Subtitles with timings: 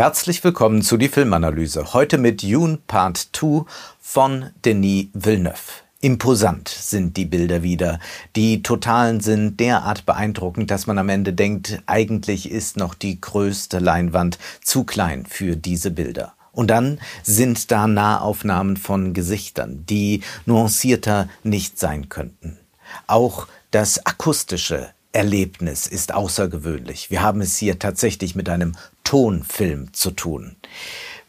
[0.00, 1.92] Herzlich willkommen zu die Filmanalyse.
[1.92, 3.66] Heute mit Dune Part 2
[4.00, 5.82] von Denis Villeneuve.
[6.00, 8.00] Imposant sind die Bilder wieder.
[8.34, 13.78] Die Totalen sind derart beeindruckend, dass man am Ende denkt, eigentlich ist noch die größte
[13.78, 16.32] Leinwand zu klein für diese Bilder.
[16.52, 22.58] Und dann sind da Nahaufnahmen von Gesichtern, die nuancierter nicht sein könnten.
[23.06, 27.10] Auch das akustische Erlebnis ist außergewöhnlich.
[27.10, 30.56] Wir haben es hier tatsächlich mit einem Tonfilm zu tun.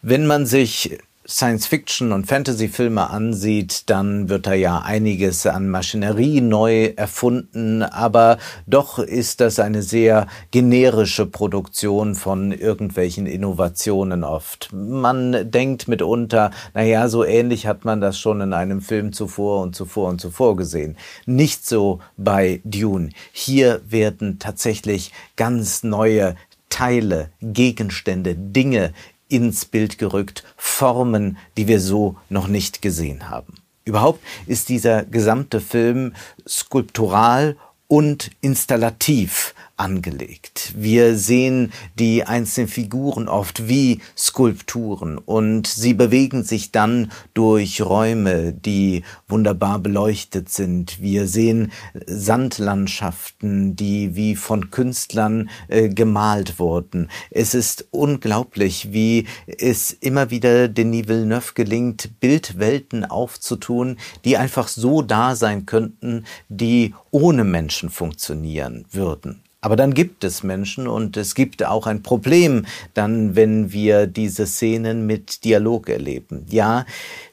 [0.02, 1.00] Wenn man sich
[1.32, 9.00] Science-Fiction- und Fantasy-Filme ansieht, dann wird da ja einiges an Maschinerie neu erfunden, aber doch
[9.00, 14.70] ist das eine sehr generische Produktion von irgendwelchen Innovationen oft.
[14.74, 19.76] Man denkt mitunter, naja, so ähnlich hat man das schon in einem Film zuvor und
[19.76, 20.98] zuvor und zuvor gesehen.
[21.26, 23.10] Nicht so bei Dune.
[23.32, 26.36] Hier werden tatsächlich ganz neue
[26.72, 28.94] Teile, Gegenstände, Dinge
[29.32, 33.56] ins Bild gerückt, Formen, die wir so noch nicht gesehen haben.
[33.86, 36.14] Überhaupt ist dieser gesamte Film
[36.48, 40.74] skulptural und installativ angelegt.
[40.76, 48.54] Wir sehen die einzelnen Figuren oft wie Skulpturen und sie bewegen sich dann durch Räume,
[48.54, 51.02] die wunderbar beleuchtet sind.
[51.02, 51.72] Wir sehen
[52.06, 57.10] Sandlandschaften, die wie von Künstlern äh, gemalt wurden.
[57.32, 65.02] Es ist unglaublich, wie es immer wieder Denis Villeneuve gelingt, Bildwelten aufzutun, die einfach so
[65.02, 69.42] da sein könnten, die ohne Menschen funktionieren würden.
[69.62, 74.48] Aber dann gibt es Menschen und es gibt auch ein Problem dann, wenn wir diese
[74.48, 76.48] Szenen mit Dialog erleben.
[76.50, 76.86] Ja,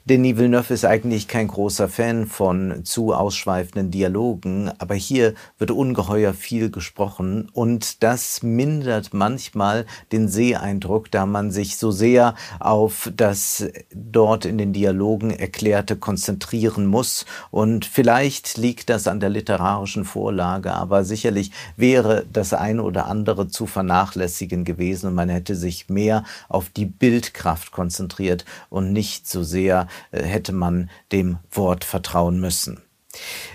[0.08, 6.32] Denis Villeneuve ist eigentlich kein großer Fan von zu ausschweifenden Dialogen, aber hier wird ungeheuer
[6.32, 13.66] viel gesprochen und das mindert manchmal den Seheindruck, da man sich so sehr auf das
[13.92, 17.26] dort in den Dialogen Erklärte konzentrieren muss.
[17.50, 23.48] Und vielleicht liegt das an der literarischen Vorlage, aber sicherlich wäre das eine oder andere
[23.48, 29.42] zu vernachlässigen gewesen und man hätte sich mehr auf die Bildkraft konzentriert und nicht so
[29.42, 32.82] sehr hätte man dem Wort vertrauen müssen.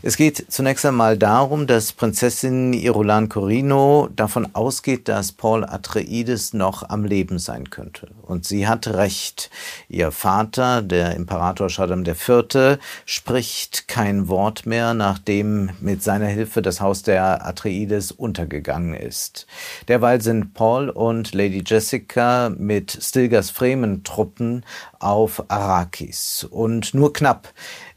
[0.02, 6.90] Es geht zunächst einmal darum, dass Prinzessin Irulan Corino davon ausgeht, dass Paul Atreides noch
[6.90, 8.10] am Leben sein könnte.
[8.24, 9.50] Und sie hat recht.
[9.88, 16.82] Ihr Vater, der Imperator Shaddam IV., spricht kein Wort mehr, nachdem mit seiner Hilfe das
[16.82, 19.48] Haus der Atreides untergegangen ist.
[19.88, 24.66] Derweil sind Paul und Lady Jessica mit Stilgers Fremen-Truppen
[25.00, 26.46] auf Arrakis.
[26.50, 27.54] Und nur knapp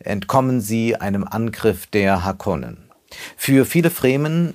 [0.07, 2.91] entkommen sie einem Angriff der Hakonnen.
[3.37, 4.55] Für viele Fremen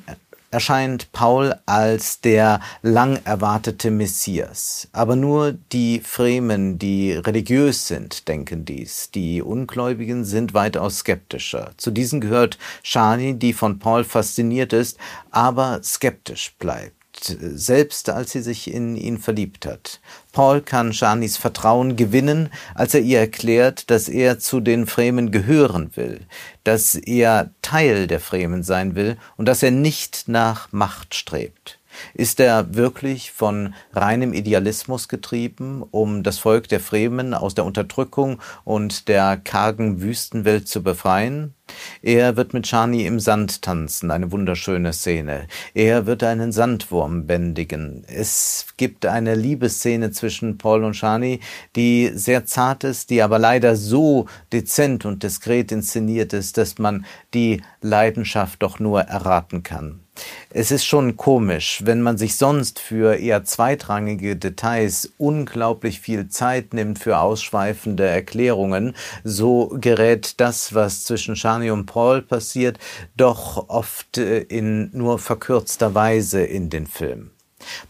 [0.52, 4.90] erscheint Paul als der lang erwartete Messias.
[4.92, 9.10] Aber nur die Fremen, die religiös sind, denken dies.
[9.12, 11.72] Die Ungläubigen sind weitaus skeptischer.
[11.78, 14.98] Zu diesen gehört Shani, die von Paul fasziniert ist,
[15.32, 20.00] aber skeptisch bleibt selbst als sie sich in ihn verliebt hat.
[20.32, 25.92] Paul kann Shanis Vertrauen gewinnen, als er ihr erklärt, dass er zu den Fremen gehören
[25.96, 26.22] will,
[26.64, 31.80] dass er Teil der Fremen sein will und dass er nicht nach Macht strebt.
[32.14, 38.42] Ist er wirklich von reinem Idealismus getrieben, um das Volk der Fremen aus der Unterdrückung
[38.64, 41.54] und der kargen Wüstenwelt zu befreien?
[42.02, 45.48] Er wird mit Shani im Sand tanzen, eine wunderschöne Szene.
[45.74, 48.04] Er wird einen Sandwurm bändigen.
[48.08, 51.40] Es gibt eine Liebesszene zwischen Paul und Shani,
[51.76, 57.06] die sehr zart ist, die aber leider so dezent und diskret inszeniert ist, dass man
[57.34, 60.02] die Leidenschaft doch nur erraten kann.
[60.50, 66.74] Es ist schon komisch, wenn man sich sonst für eher zweitrangige Details unglaublich viel Zeit
[66.74, 68.94] nimmt für ausschweifende Erklärungen,
[69.24, 72.80] so gerät das, was zwischen Shani und Paul passiert,
[73.16, 77.32] doch oft äh, in nur verkürzter Weise in den Film.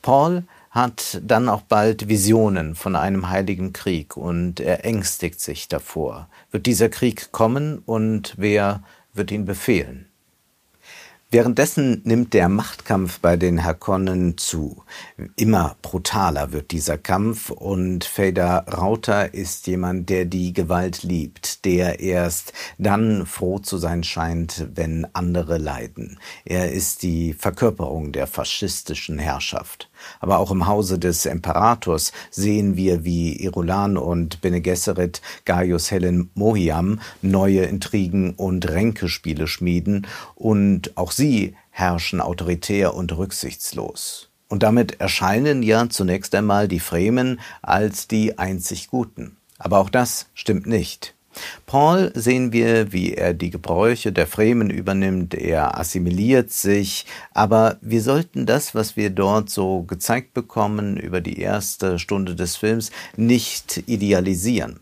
[0.01, 6.29] Paul hat dann auch bald Visionen von einem heiligen Krieg und er ängstigt sich davor.
[6.49, 8.83] Wird dieser Krieg kommen und wer
[9.13, 10.10] wird ihn befehlen?
[11.33, 14.83] Währenddessen nimmt der Machtkampf bei den Hakonnen zu.
[15.37, 22.01] Immer brutaler wird dieser Kampf und Fader Rauter ist jemand, der die Gewalt liebt, der
[22.01, 26.19] erst dann froh zu sein scheint, wenn andere leiden.
[26.43, 29.89] Er ist die Verkörperung der faschistischen Herrschaft.
[30.19, 36.29] Aber auch im Hause des Imperators sehen wir, wie Irulan und Bene Gesserit Gaius Helen
[36.33, 44.29] Mohiam neue Intrigen und Ränkespiele schmieden und auch sie herrschen autoritär und rücksichtslos.
[44.47, 49.37] Und damit erscheinen ja zunächst einmal die Fremen als die einzig Guten.
[49.57, 51.15] Aber auch das stimmt nicht.
[51.65, 58.01] Paul sehen wir, wie er die Gebräuche der Fremen übernimmt, er assimiliert sich, aber wir
[58.01, 63.83] sollten das, was wir dort so gezeigt bekommen über die erste Stunde des Films, nicht
[63.87, 64.79] idealisieren.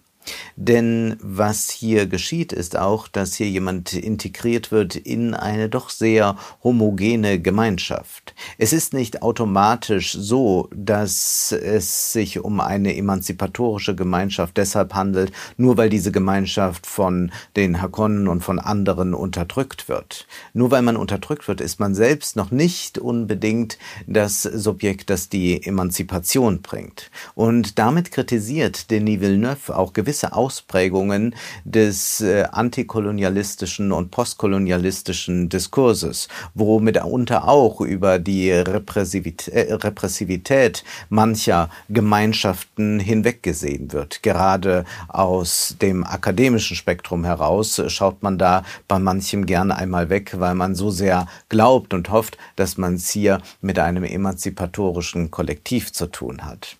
[0.56, 6.36] Denn was hier geschieht, ist auch, dass hier jemand integriert wird in eine doch sehr
[6.64, 8.34] homogene Gemeinschaft.
[8.58, 15.78] Es ist nicht automatisch so, dass es sich um eine emanzipatorische Gemeinschaft deshalb handelt, nur
[15.78, 20.28] weil diese Gemeinschaft von den Hakonnen und von anderen unterdrückt wird.
[20.54, 23.78] Nur weil man unterdrückt wird, ist man selbst noch nicht unbedingt
[24.08, 27.12] das Subjekt, das die Emanzipation bringt.
[27.36, 36.28] Und damit kritisiert Denis Villeneuve auch gewisse gewisse Ausprägungen des äh, antikolonialistischen und postkolonialistischen Diskurses,
[36.54, 44.22] wo mitunter auch über die Repressivität, äh, Repressivität mancher Gemeinschaften hinweggesehen wird.
[44.22, 50.56] Gerade aus dem akademischen Spektrum heraus schaut man da bei manchem gerne einmal weg, weil
[50.56, 56.08] man so sehr glaubt und hofft, dass man es hier mit einem emanzipatorischen Kollektiv zu
[56.08, 56.78] tun hat.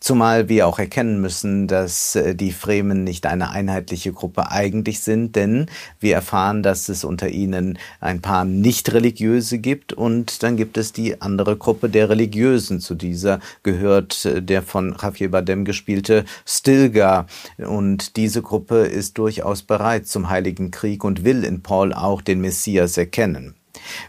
[0.00, 5.36] Zumal wir auch erkennen müssen, dass äh, die Fremen nicht eine einheitliche Gruppe eigentlich sind,
[5.36, 5.66] denn
[6.00, 11.20] wir erfahren, dass es unter ihnen ein paar nicht-religiöse gibt und dann gibt es die
[11.20, 12.80] andere Gruppe der Religiösen.
[12.80, 17.26] Zu dieser gehört äh, der von Javier Badem gespielte Stilgar
[17.58, 22.40] und diese Gruppe ist durchaus bereit zum Heiligen Krieg und will in Paul auch den
[22.40, 23.54] Messias erkennen.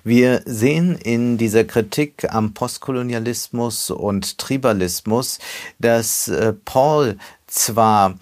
[0.04, 5.40] Wir sehen in dieser Kritik am Postkolonialismus und Tribalismus,
[5.80, 7.18] dass äh, Paul
[7.48, 8.18] zwar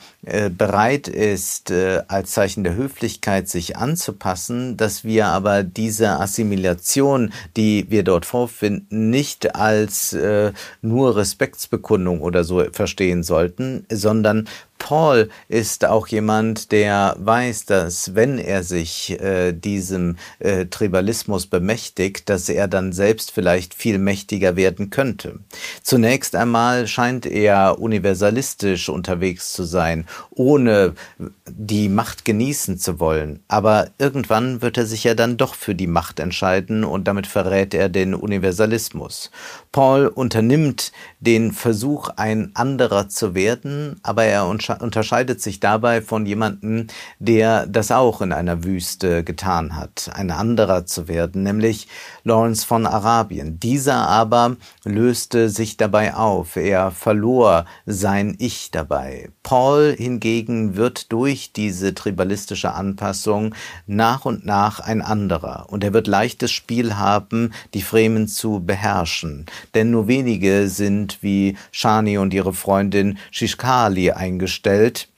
[0.50, 7.90] bereit ist, äh, als Zeichen der Höflichkeit sich anzupassen, dass wir aber diese Assimilation, die
[7.90, 10.52] wir dort vorfinden, nicht als äh,
[10.82, 14.48] nur Respektsbekundung oder so verstehen sollten, sondern
[14.80, 22.30] Paul ist auch jemand, der weiß, dass wenn er sich äh, diesem äh, Tribalismus bemächtigt,
[22.30, 25.40] dass er dann selbst vielleicht viel mächtiger werden könnte.
[25.82, 30.94] Zunächst einmal scheint er universalistisch unterwegs zu sein, ohne
[31.48, 33.44] die Macht genießen zu wollen.
[33.48, 37.74] Aber irgendwann wird er sich ja dann doch für die Macht entscheiden und damit verrät
[37.74, 39.32] er den Universalismus.
[39.72, 46.88] Paul unternimmt den Versuch, ein anderer zu werden, aber er unterscheidet sich dabei von jemandem,
[47.20, 51.88] der das auch in einer Wüste getan hat, ein anderer zu werden, nämlich
[52.24, 53.60] Lawrence von Arabien.
[53.60, 59.30] Dieser aber löste sich dabei auf, er verlor sein Ich dabei.
[59.44, 63.56] Paul hingegen wird durch diese tribalistische Anpassung
[63.88, 65.66] nach und nach ein anderer.
[65.70, 71.58] Und er wird leichtes Spiel haben, die Fremen zu beherrschen, denn nur wenige sind wie
[71.72, 75.10] Shani und ihre Freundin Shishkali eingestellt,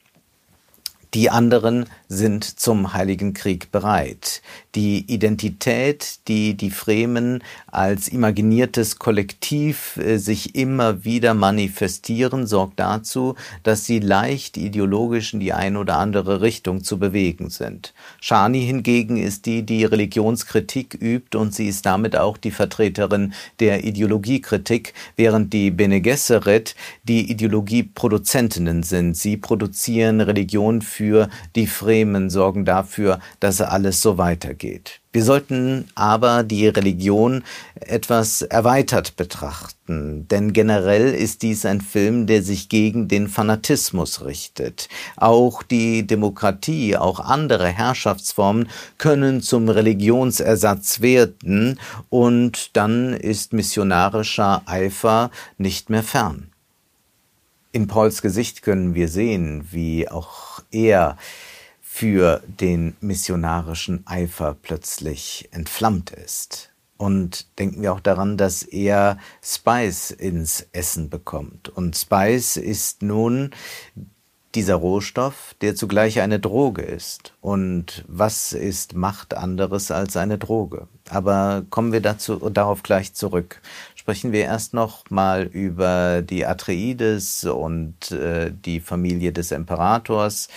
[1.14, 4.42] die anderen sind zum Heiligen Krieg bereit.
[4.74, 13.36] Die Identität, die die Fremen als imaginiertes Kollektiv äh, sich immer wieder manifestieren, sorgt dazu,
[13.62, 17.94] dass sie leicht ideologisch in die eine oder andere Richtung zu bewegen sind.
[18.22, 23.84] Shani hingegen ist die, die Religionskritik übt und sie ist damit auch die Vertreterin der
[23.84, 29.16] Ideologiekritik, während die Bene Gesserit die Ideologieproduzentinnen sind.
[29.16, 31.99] Sie produzieren Religion für die Fremen,
[32.30, 35.02] sorgen dafür, dass alles so weitergeht.
[35.12, 37.44] Wir sollten aber die Religion
[37.80, 44.88] etwas erweitert betrachten, denn generell ist dies ein Film, der sich gegen den Fanatismus richtet.
[45.16, 51.80] Auch die Demokratie, auch andere Herrschaftsformen können zum Religionsersatz werden
[52.10, 56.52] und dann ist missionarischer Eifer nicht mehr fern.
[57.72, 61.18] In Pauls Gesicht können wir sehen, wie auch er
[61.92, 66.70] für den missionarischen Eifer plötzlich entflammt ist.
[66.98, 71.68] Und denken wir auch daran, dass er Spice ins Essen bekommt.
[71.68, 73.52] Und Spice ist nun
[74.56, 77.34] dieser Rohstoff, der zugleich eine Droge ist.
[77.42, 80.88] Und was ist Macht anderes als eine Droge?
[81.10, 83.62] Aber kommen wir dazu, darauf gleich zurück
[84.10, 90.48] sprechen wir erst noch mal über die Atreides und äh, die Familie des Imperators.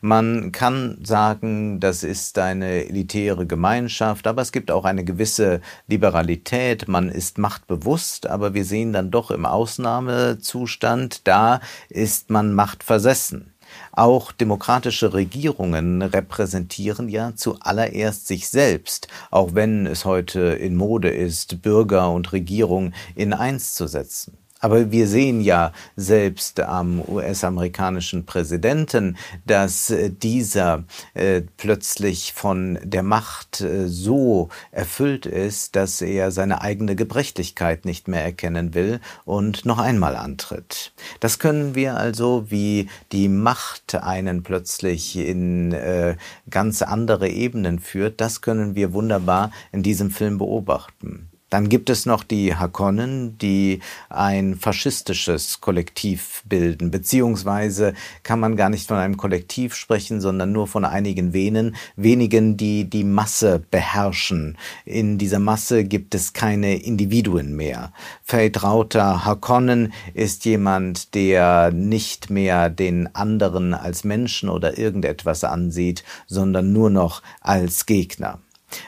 [0.00, 6.88] Man kann sagen, das ist eine elitäre Gemeinschaft, aber es gibt auch eine gewisse Liberalität.
[6.88, 13.51] Man ist machtbewusst, aber wir sehen dann doch im Ausnahmezustand, da ist man machtversessen.
[13.94, 21.60] Auch demokratische Regierungen repräsentieren ja zuallererst sich selbst, auch wenn es heute in Mode ist,
[21.60, 24.41] Bürger und Regierung in eins zu setzen.
[24.62, 33.02] Aber wir sehen ja selbst am US-amerikanischen Präsidenten, dass äh, dieser äh, plötzlich von der
[33.02, 39.66] Macht äh, so erfüllt ist, dass er seine eigene Gebrechlichkeit nicht mehr erkennen will und
[39.66, 40.92] noch einmal antritt.
[41.18, 46.14] Das können wir also, wie die Macht einen plötzlich in äh,
[46.48, 51.31] ganz andere Ebenen führt, das können wir wunderbar in diesem Film beobachten.
[51.52, 57.92] Dann gibt es noch die Hakonnen, die ein faschistisches Kollektiv bilden, beziehungsweise
[58.22, 62.88] kann man gar nicht von einem Kollektiv sprechen, sondern nur von einigen wenigen, wenigen, die
[62.88, 64.56] die Masse beherrschen.
[64.86, 67.92] In dieser Masse gibt es keine Individuen mehr.
[68.32, 76.72] Rauter Hakonnen ist jemand, der nicht mehr den anderen als Menschen oder irgendetwas ansieht, sondern
[76.72, 78.38] nur noch als Gegner.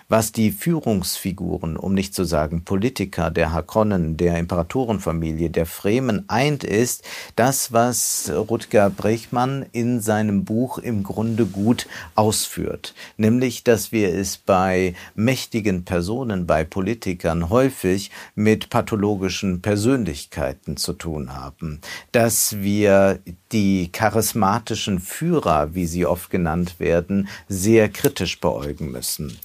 [0.08, 6.64] Was die Führungsfiguren, um nicht zu sagen Politiker der Hakonnen, der Imperatorenfamilie, der Fremen eint,
[6.64, 7.04] ist
[7.36, 12.94] das, was Rutger Brechmann in seinem Buch im Grunde gut ausführt.
[13.16, 21.34] Nämlich, dass wir es bei mächtigen Personen, bei Politikern häufig mit pathologischen Persönlichkeiten zu tun
[21.34, 21.80] haben.
[22.12, 23.20] Dass wir
[23.52, 29.38] die charismatischen Führer, wie sie oft genannt werden, sehr kritisch beäugen müssen.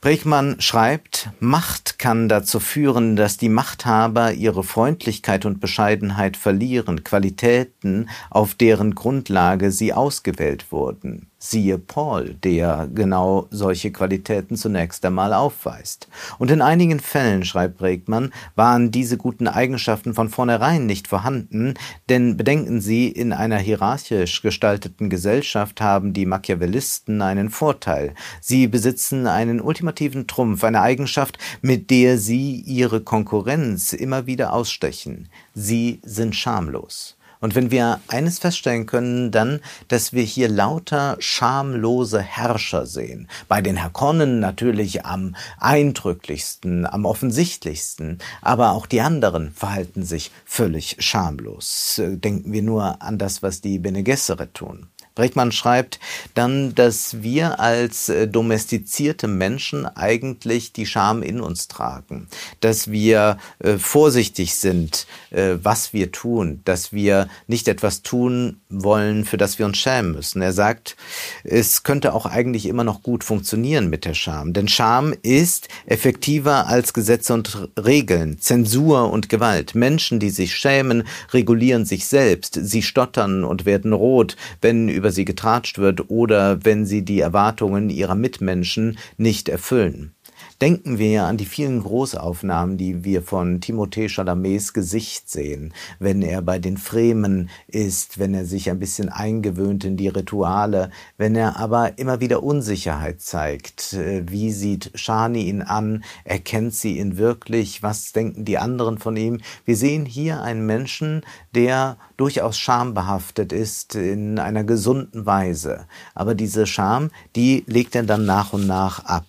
[0.00, 8.08] Brechmann schreibt, Macht kann dazu führen, dass die Machthaber ihre Freundlichkeit und Bescheidenheit verlieren, Qualitäten,
[8.30, 11.28] auf deren Grundlage sie ausgewählt wurden.
[11.38, 16.08] Siehe Paul, der genau solche Qualitäten zunächst einmal aufweist.
[16.38, 21.74] Und in einigen Fällen, schreibt Bregmann, waren diese guten Eigenschaften von vornherein nicht vorhanden,
[22.08, 28.14] denn bedenken Sie, in einer hierarchisch gestalteten Gesellschaft haben die Machiavellisten einen Vorteil.
[28.40, 35.28] Sie besitzen einen ultimativen Trumpf, eine Eigenschaft, mit der sie ihre Konkurrenz immer wieder ausstechen.
[35.54, 37.16] Sie sind schamlos.
[37.46, 43.28] Und wenn wir eines feststellen können, dann, dass wir hier lauter schamlose Herrscher sehen.
[43.46, 50.96] Bei den Hakonnen natürlich am eindrücklichsten, am offensichtlichsten, aber auch die anderen verhalten sich völlig
[50.98, 52.02] schamlos.
[52.04, 54.88] Denken wir nur an das, was die Bene Gesserit tun.
[55.16, 55.98] Breckmann schreibt
[56.34, 62.28] dann, dass wir als äh, domestizierte Menschen eigentlich die Scham in uns tragen,
[62.60, 69.24] dass wir äh, vorsichtig sind, äh, was wir tun, dass wir nicht etwas tun wollen,
[69.24, 70.42] für das wir uns schämen müssen.
[70.42, 70.96] Er sagt,
[71.42, 76.66] es könnte auch eigentlich immer noch gut funktionieren mit der Scham, denn Scham ist effektiver
[76.68, 79.74] als Gesetze und Regeln, Zensur und Gewalt.
[79.74, 85.12] Menschen, die sich schämen, regulieren sich selbst, sie stottern und werden rot, wenn über über
[85.12, 90.15] sie getratscht wird oder wenn sie die Erwartungen ihrer Mitmenschen nicht erfüllen.
[90.62, 96.40] Denken wir an die vielen Großaufnahmen, die wir von Timothée Chalamets Gesicht sehen, wenn er
[96.40, 101.58] bei den Fremen ist, wenn er sich ein bisschen eingewöhnt in die Rituale, wenn er
[101.58, 103.92] aber immer wieder Unsicherheit zeigt.
[103.92, 106.02] Äh, wie sieht Shani ihn an?
[106.24, 107.82] Erkennt sie ihn wirklich?
[107.82, 109.42] Was denken die anderen von ihm?
[109.66, 111.20] Wir sehen hier einen Menschen,
[111.54, 115.86] der durchaus schambehaftet ist in einer gesunden Weise.
[116.14, 119.26] Aber diese Scham, die legt er dann nach und nach ab.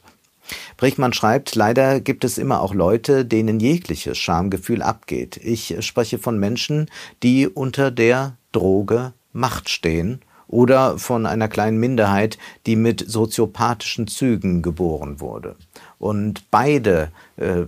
[0.78, 5.38] Brichmann schreibt, leider gibt es immer auch Leute, denen jegliches Schamgefühl abgeht.
[5.44, 6.90] Ich spreche von Menschen,
[7.24, 14.62] die unter der Droge Macht stehen oder von einer kleinen Minderheit, die mit soziopathischen Zügen
[14.62, 15.56] geboren wurde.
[16.00, 17.66] Und beide äh,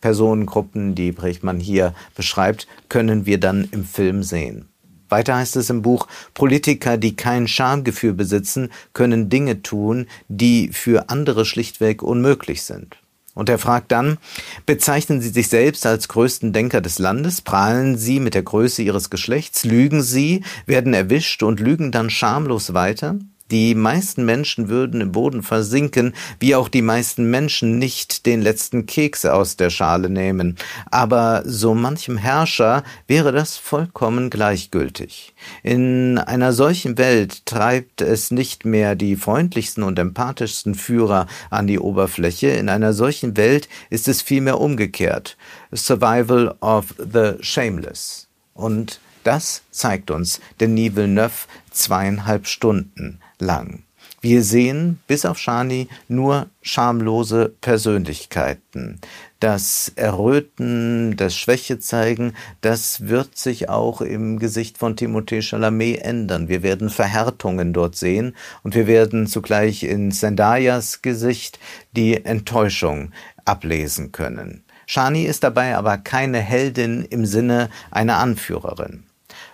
[0.00, 4.71] Personengruppen, die Brichmann hier beschreibt, können wir dann im Film sehen.
[5.12, 11.10] Weiter heißt es im Buch, Politiker, die kein Schamgefühl besitzen, können Dinge tun, die für
[11.10, 12.96] andere schlichtweg unmöglich sind.
[13.34, 14.18] Und er fragt dann,
[14.66, 19.08] bezeichnen Sie sich selbst als größten Denker des Landes, prahlen Sie mit der Größe Ihres
[19.08, 23.16] Geschlechts, lügen Sie, werden erwischt und lügen dann schamlos weiter?
[23.52, 28.86] Die meisten Menschen würden im Boden versinken, wie auch die meisten Menschen nicht den letzten
[28.86, 30.56] Keks aus der Schale nehmen.
[30.90, 35.34] Aber so manchem Herrscher wäre das vollkommen gleichgültig.
[35.62, 41.78] In einer solchen Welt treibt es nicht mehr die freundlichsten und empathischsten Führer an die
[41.78, 42.48] Oberfläche.
[42.48, 45.36] In einer solchen Welt ist es vielmehr umgekehrt.
[45.74, 48.28] Survival of the Shameless.
[48.54, 53.84] Und das zeigt uns Denis Villeneuve zweieinhalb Stunden lang.
[54.20, 59.00] Wir sehen bis auf Shani nur schamlose Persönlichkeiten.
[59.40, 66.48] Das Erröten, das Schwäche zeigen, das wird sich auch im Gesicht von Timothée Chalamet ändern.
[66.48, 71.58] Wir werden Verhärtungen dort sehen und wir werden zugleich in Zendayas Gesicht
[71.96, 73.10] die Enttäuschung
[73.44, 74.62] ablesen können.
[74.86, 79.02] Shani ist dabei aber keine Heldin im Sinne einer Anführerin.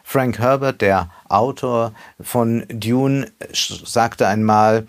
[0.09, 4.87] Frank Herbert, der Autor von Dune, sagte einmal,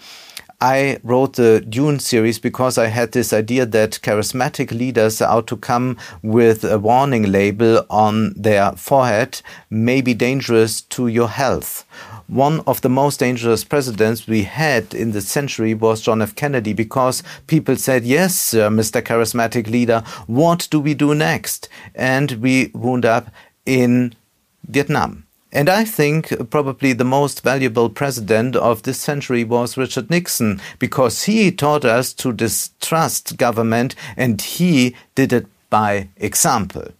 [0.62, 5.58] I wrote the Dune series because I had this idea that charismatic leaders ought to
[5.58, 11.84] come with a warning label on their forehead may be dangerous to your health.
[12.28, 16.34] One of the most dangerous presidents we had in the century was John F.
[16.34, 19.02] Kennedy because people said, Yes, uh, Mr.
[19.02, 21.68] Charismatic Leader, what do we do next?
[21.94, 23.30] And we wound up
[23.66, 24.16] in
[24.70, 25.26] Vietnam.
[25.52, 31.24] And I think probably the most valuable president of this century was Richard Nixon because
[31.24, 36.94] he taught us to distrust government and he did it by example.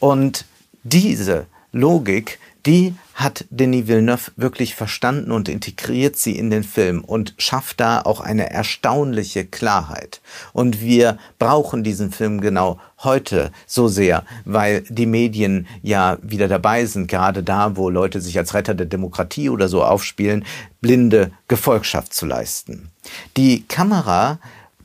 [0.00, 0.44] Und
[0.86, 7.34] diese Logik, die hat Denis Villeneuve wirklich verstanden und integriert sie in den Film und
[7.38, 10.20] schafft da auch eine erstaunliche Klarheit.
[10.52, 16.86] Und wir brauchen diesen Film genau heute so sehr, weil die Medien ja wieder dabei
[16.86, 20.44] sind, gerade da, wo Leute sich als Retter der Demokratie oder so aufspielen,
[20.80, 22.90] blinde Gefolgschaft zu leisten.
[23.36, 24.38] Die Kamera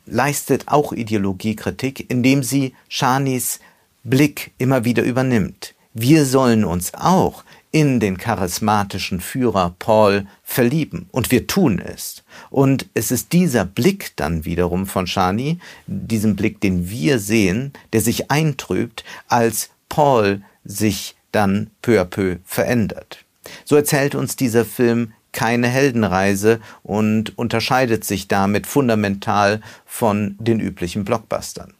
[0.05, 3.59] leistet auch Ideologiekritik, indem sie Shanis
[4.03, 5.73] Blick immer wieder übernimmt.
[5.93, 11.07] Wir sollen uns auch in den charismatischen Führer Paul verlieben.
[11.11, 12.23] Und wir tun es.
[12.49, 18.01] Und es ist dieser Blick dann wiederum von Shani, diesen Blick, den wir sehen, der
[18.01, 23.23] sich eintrübt, als Paul sich dann peu à peu verändert.
[23.65, 31.05] So erzählt uns dieser Film keine Heldenreise und unterscheidet sich damit fundamental von den üblichen
[31.05, 31.73] Blockbustern.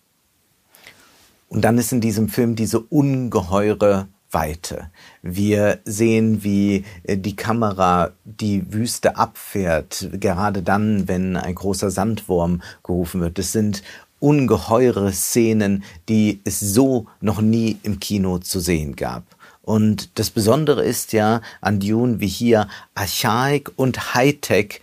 [1.48, 4.92] Und dann ist in diesem Film diese ungeheure Weite.
[5.22, 12.62] Wir sehen, wie äh, die Kamera die Wüste abfährt, gerade dann, wenn ein großer Sandwurm
[12.84, 13.40] gerufen wird.
[13.40, 13.84] Es sind
[14.20, 19.24] ungeheure Szenen, die es so noch nie im Kino zu sehen gab.
[19.62, 24.82] Und das Besondere ist ja an Dune, wie hier Archaik und Hightech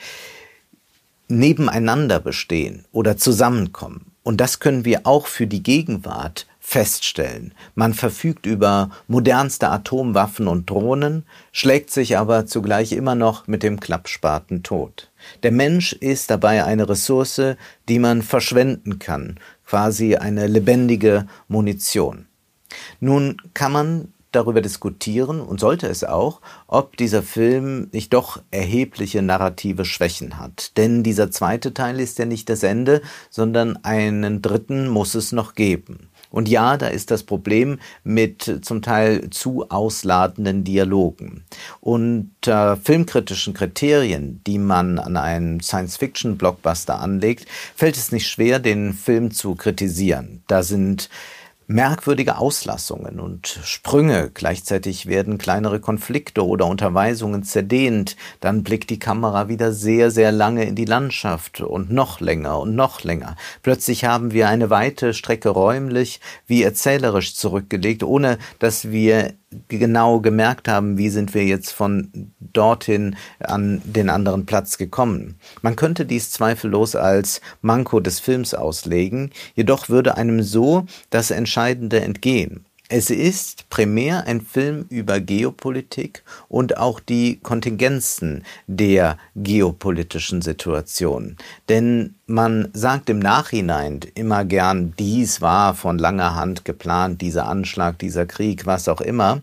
[1.28, 4.12] nebeneinander bestehen oder zusammenkommen.
[4.22, 7.54] Und das können wir auch für die Gegenwart feststellen.
[7.76, 13.78] Man verfügt über modernste Atomwaffen und Drohnen, schlägt sich aber zugleich immer noch mit dem
[13.78, 15.12] Klappspaten tot.
[15.44, 17.54] Der Mensch ist dabei eine Ressource,
[17.88, 22.26] die man verschwenden kann, quasi eine lebendige Munition.
[22.98, 29.22] Nun kann man darüber diskutieren und sollte es auch, ob dieser Film nicht doch erhebliche
[29.22, 30.76] narrative Schwächen hat.
[30.76, 35.54] Denn dieser zweite Teil ist ja nicht das Ende, sondern einen dritten muss es noch
[35.54, 36.10] geben.
[36.36, 41.44] Und ja, da ist das Problem mit zum Teil zu ausladenden Dialogen.
[41.80, 48.92] Unter äh, filmkritischen Kriterien, die man an einen Science-Fiction-Blockbuster anlegt, fällt es nicht schwer, den
[48.92, 50.42] Film zu kritisieren.
[50.46, 51.08] Da sind
[51.66, 59.48] merkwürdige Auslassungen und Sprünge, gleichzeitig werden kleinere Konflikte oder Unterweisungen zerdehnt, dann blickt die Kamera
[59.48, 63.36] wieder sehr, sehr lange in die Landschaft und noch länger und noch länger.
[63.62, 69.34] Plötzlich haben wir eine weite Strecke räumlich wie erzählerisch zurückgelegt, ohne dass wir
[69.68, 75.38] genau gemerkt haben, wie sind wir jetzt von dorthin an den anderen Platz gekommen.
[75.62, 82.00] Man könnte dies zweifellos als Manko des Films auslegen, jedoch würde einem so das Entscheidende
[82.00, 82.64] entgehen.
[82.88, 91.36] Es ist primär ein Film über Geopolitik und auch die Kontingenzen der geopolitischen Situation.
[91.68, 98.00] Denn man sagt im Nachhinein immer gern, dies war von langer Hand geplant, dieser Anschlag,
[98.00, 99.42] dieser Krieg, was auch immer.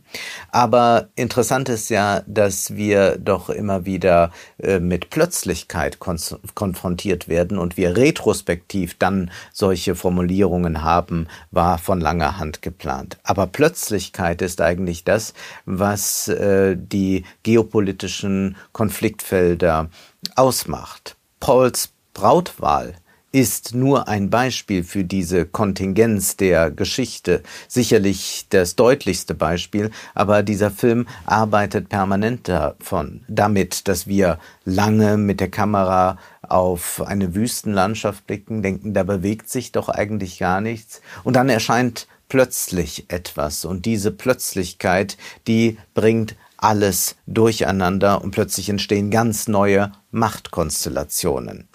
[0.51, 7.77] Aber interessant ist ja, dass wir doch immer wieder äh, mit Plötzlichkeit konfrontiert werden und
[7.77, 13.17] wir retrospektiv dann solche Formulierungen haben, war von langer Hand geplant.
[13.23, 15.33] Aber Plötzlichkeit ist eigentlich das,
[15.65, 19.89] was äh, die geopolitischen Konfliktfelder
[20.35, 21.15] ausmacht.
[21.39, 22.95] Pauls Brautwahl
[23.33, 30.69] ist nur ein Beispiel für diese Kontingenz der Geschichte, sicherlich das deutlichste Beispiel, aber dieser
[30.69, 38.61] Film arbeitet permanent davon, damit, dass wir lange mit der Kamera auf eine Wüstenlandschaft blicken,
[38.61, 44.11] denken, da bewegt sich doch eigentlich gar nichts, und dann erscheint plötzlich etwas, und diese
[44.11, 51.67] Plötzlichkeit, die bringt alles durcheinander und plötzlich entstehen ganz neue Machtkonstellationen.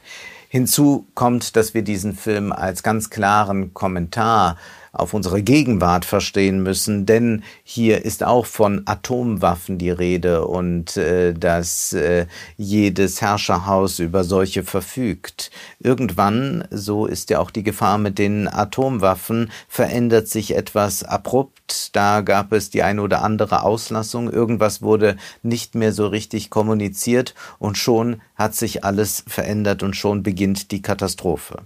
[0.48, 4.56] Hinzu kommt, dass wir diesen Film als ganz klaren Kommentar
[4.98, 11.34] auf unsere Gegenwart verstehen müssen, denn hier ist auch von Atomwaffen die Rede und äh,
[11.34, 15.50] dass äh, jedes Herrscherhaus über solche verfügt.
[15.78, 21.94] Irgendwann, so ist ja auch die Gefahr mit den Atomwaffen, verändert sich etwas abrupt.
[21.94, 27.34] Da gab es die eine oder andere Auslassung, irgendwas wurde nicht mehr so richtig kommuniziert
[27.58, 31.62] und schon hat sich alles verändert und schon beginnt die Katastrophe.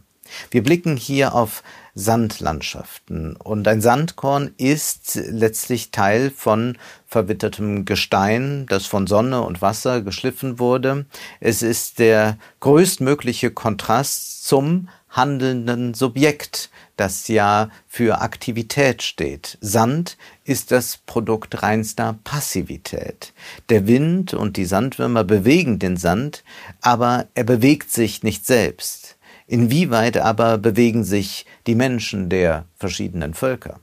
[0.51, 1.63] Wir blicken hier auf
[1.95, 3.37] Sandlandschaften.
[3.37, 10.59] Und ein Sandkorn ist letztlich Teil von verwittertem Gestein, das von Sonne und Wasser geschliffen
[10.59, 11.07] wurde.
[11.41, 19.59] Es ist der größtmögliche Kontrast zum handelnden Subjekt, das ja für Aktivität steht.
[19.61, 23.35] Sand ist das Produkt reinster Passivität.
[23.69, 26.45] Der Wind und die Sandwürmer bewegen den Sand,
[26.81, 29.17] aber er bewegt sich nicht selbst.
[29.53, 33.81] Inwieweit aber bewegen sich die Menschen der verschiedenen Völker?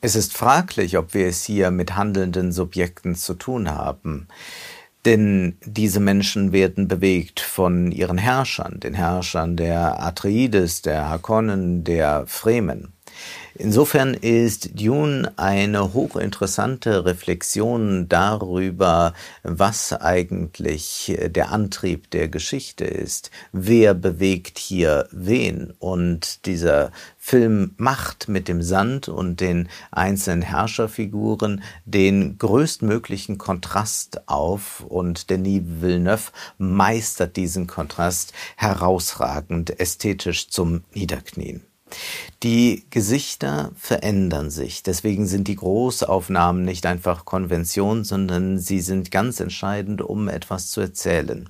[0.00, 4.28] Es ist fraglich, ob wir es hier mit handelnden Subjekten zu tun haben.
[5.04, 12.26] Denn diese Menschen werden bewegt von ihren Herrschern, den Herrschern der Atreides, der Hakonnen, der
[12.26, 12.93] Fremen.
[13.56, 19.14] Insofern ist Dune eine hochinteressante Reflexion darüber,
[19.44, 23.30] was eigentlich der Antrieb der Geschichte ist.
[23.52, 25.72] Wer bewegt hier wen?
[25.78, 34.80] Und dieser Film macht mit dem Sand und den einzelnen Herrscherfiguren den größtmöglichen Kontrast auf
[34.80, 41.62] und Denis Villeneuve meistert diesen Kontrast herausragend ästhetisch zum Niederknien.
[42.42, 44.82] Die Gesichter verändern sich.
[44.82, 50.80] Deswegen sind die Großaufnahmen nicht einfach Konvention, sondern sie sind ganz entscheidend, um etwas zu
[50.80, 51.48] erzählen.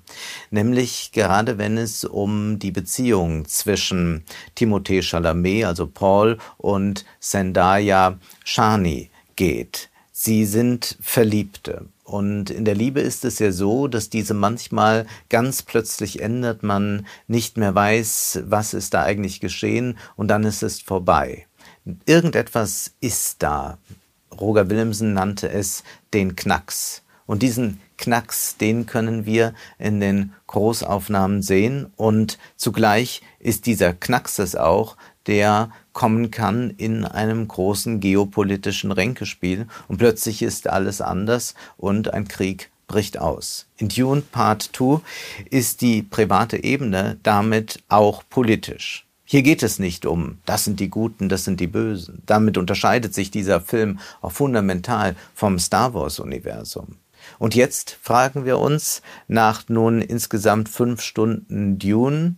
[0.51, 4.25] Nämlich gerade wenn es um die Beziehung zwischen
[4.57, 9.91] Timothée Chalamet, also Paul, und Zendaya Shani geht.
[10.13, 11.87] Sie sind Verliebte.
[12.05, 17.07] Und in der Liebe ist es ja so, dass diese manchmal ganz plötzlich ändert, man
[17.27, 21.47] nicht mehr weiß, was ist da eigentlich geschehen und dann ist es vorbei.
[22.05, 23.79] Irgendetwas ist da.
[24.39, 27.03] Roger Willemsen nannte es den Knacks.
[27.27, 31.91] Und diesen Knacks, den können wir in den Großaufnahmen sehen.
[31.97, 39.67] Und zugleich ist dieser Knacks es auch, der kommen kann in einem großen geopolitischen Ränkespiel
[39.89, 43.67] und plötzlich ist alles anders und ein Krieg bricht aus.
[43.77, 45.01] In Dune Part 2
[45.51, 49.07] ist die private Ebene damit auch politisch.
[49.27, 52.23] Hier geht es nicht um, das sind die Guten, das sind die Bösen.
[52.27, 56.99] Damit unterscheidet sich dieser Film auch fundamental vom Star Wars-Universum.
[57.39, 62.37] Und jetzt fragen wir uns nach nun insgesamt fünf Stunden Dune,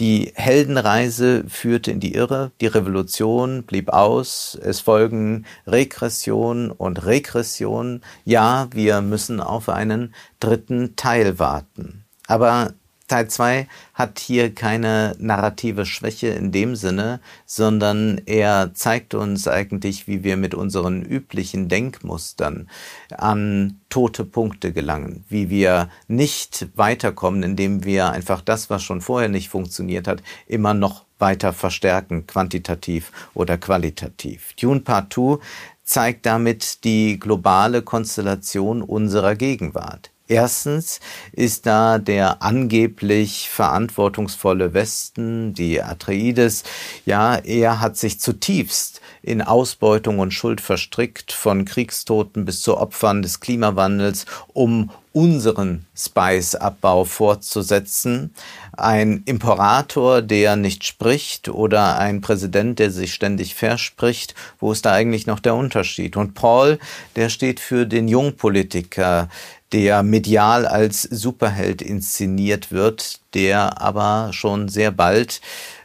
[0.00, 8.00] die Heldenreise führte in die Irre, die Revolution blieb aus, es folgen Regression und Regression.
[8.24, 12.04] Ja, wir müssen auf einen dritten Teil warten.
[12.26, 12.74] Aber
[13.14, 20.08] Teil 2 hat hier keine narrative Schwäche in dem Sinne, sondern er zeigt uns eigentlich,
[20.08, 22.68] wie wir mit unseren üblichen Denkmustern
[23.16, 29.28] an tote Punkte gelangen, wie wir nicht weiterkommen, indem wir einfach das, was schon vorher
[29.28, 34.54] nicht funktioniert hat, immer noch weiter verstärken, quantitativ oder qualitativ.
[34.60, 35.38] Dune Part 2
[35.84, 40.10] zeigt damit die globale Konstellation unserer Gegenwart.
[40.34, 40.98] Erstens
[41.30, 46.64] ist da der angeblich verantwortungsvolle Westen, die Atreides,
[47.06, 53.22] ja, er hat sich zutiefst in Ausbeutung und Schuld verstrickt, von Kriegstoten bis zu Opfern
[53.22, 58.34] des Klimawandels, um unseren Spice-Abbau fortzusetzen.
[58.72, 64.34] Ein Imperator, der nicht spricht oder ein Präsident, der sich ständig verspricht.
[64.58, 66.16] Wo ist da eigentlich noch der Unterschied?
[66.16, 66.80] Und Paul,
[67.14, 69.28] der steht für den Jungpolitiker,
[69.74, 75.40] der medial als Superheld inszeniert wird, der aber schon sehr bald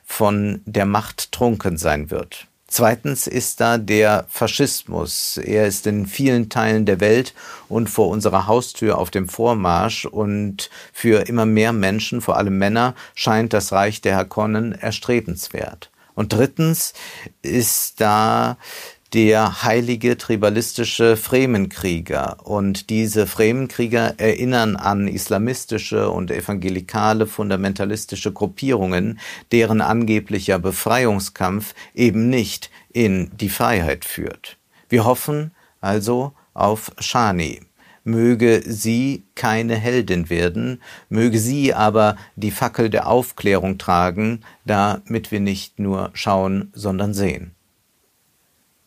[0.05, 2.45] von der Macht trunken sein wird.
[2.67, 5.37] Zweitens ist da der Faschismus.
[5.37, 7.33] Er ist in vielen Teilen der Welt
[7.67, 12.93] und vor unserer Haustür auf dem Vormarsch und für immer mehr Menschen, vor allem Männer,
[13.15, 15.89] scheint das Reich der Hakonnen erstrebenswert.
[16.13, 16.93] Und drittens
[17.41, 18.57] ist da
[19.13, 22.37] der heilige tribalistische Fremenkrieger.
[22.45, 29.19] Und diese Fremenkrieger erinnern an islamistische und evangelikale fundamentalistische Gruppierungen,
[29.51, 34.57] deren angeblicher Befreiungskampf eben nicht in die Freiheit führt.
[34.89, 37.61] Wir hoffen also auf Shani
[38.03, 45.39] möge sie keine Heldin werden, möge sie aber die Fackel der Aufklärung tragen, damit wir
[45.39, 47.55] nicht nur schauen, sondern sehen.